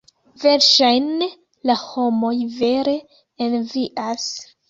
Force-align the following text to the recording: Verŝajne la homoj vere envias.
Verŝajne 0.43 1.25
la 1.71 1.75
homoj 1.83 2.33
vere 2.63 2.97
envias. 3.49 4.27